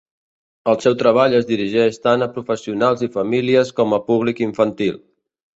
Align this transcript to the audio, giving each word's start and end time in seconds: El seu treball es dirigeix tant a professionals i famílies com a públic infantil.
El 0.71 0.77
seu 0.85 0.95
treball 1.01 1.35
es 1.41 1.45
dirigeix 1.49 2.01
tant 2.07 2.27
a 2.27 2.29
professionals 2.39 3.07
i 3.09 3.13
famílies 3.19 3.73
com 3.81 3.97
a 3.99 4.03
públic 4.09 4.43
infantil. 4.51 4.99